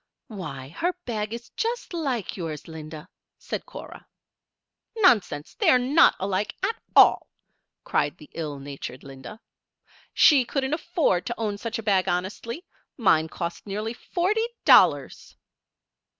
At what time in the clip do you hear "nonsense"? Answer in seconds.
4.97-5.53